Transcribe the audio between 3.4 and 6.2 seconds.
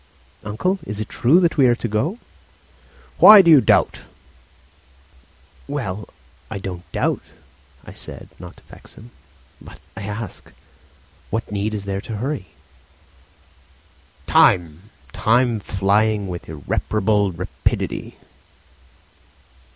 do you doubt?" "Well,